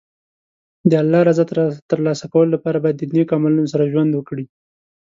[0.89, 1.45] د الله رضا
[1.91, 4.45] ترلاسه کولو لپاره باید د نېک عملونو سره ژوند وکړي.